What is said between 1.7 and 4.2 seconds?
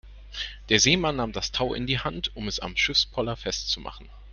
in die Hand, um es am Schiffspoller festzumachen.